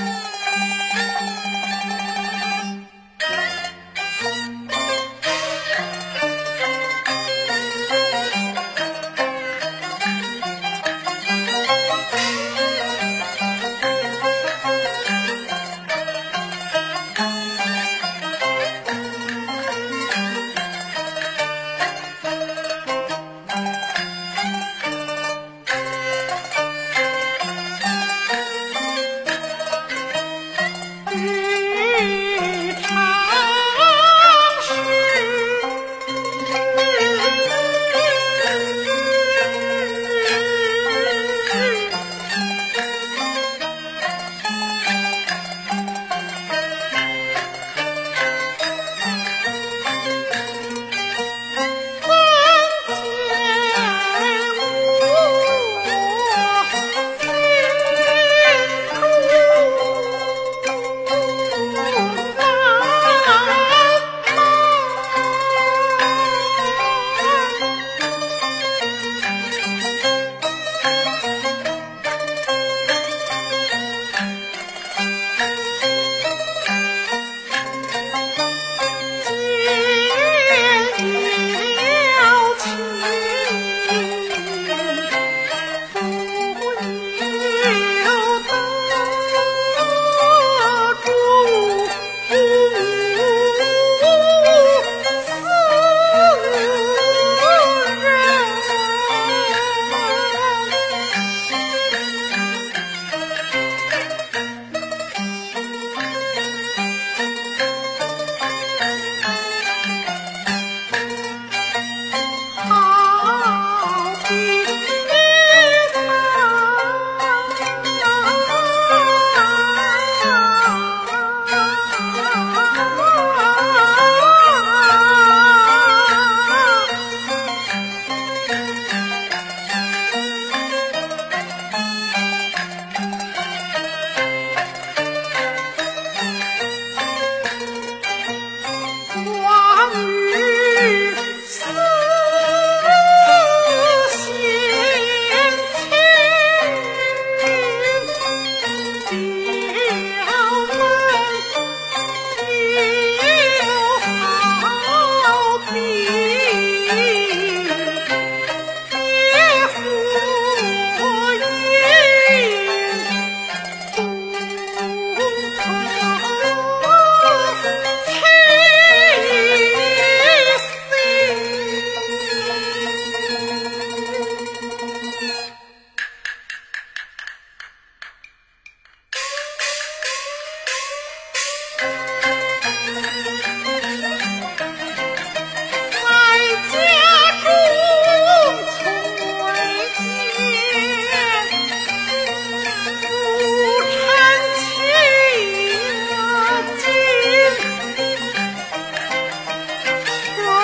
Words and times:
Bye. 0.00 0.29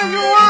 Senhor. 0.06 0.45